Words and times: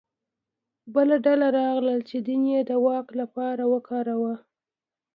بله 0.93 1.15
ډله 1.25 1.47
راغله 1.59 1.95
چې 2.09 2.17
دین 2.27 2.41
یې 2.53 2.61
د 2.69 2.71
واک 2.85 3.07
لپاره 3.21 3.63
وکاروه 3.73 4.33